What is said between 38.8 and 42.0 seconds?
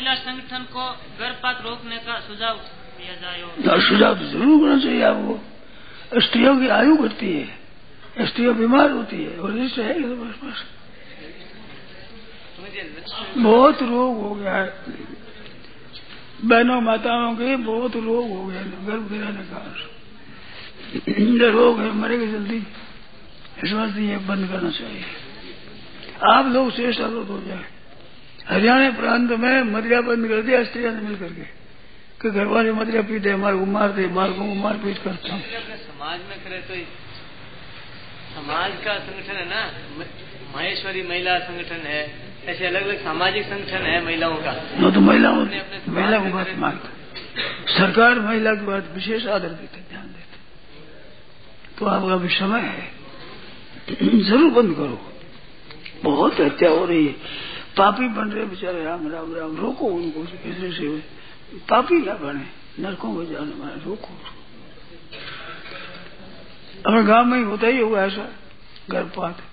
का संगठन है ना? माहेश्वरी महिला संगठन